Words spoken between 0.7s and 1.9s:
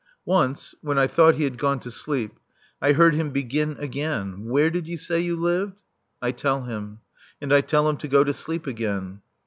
when I thought he had gone